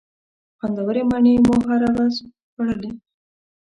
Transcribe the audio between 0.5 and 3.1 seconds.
خوندورې مڼې مو هره ورځ خوړلې.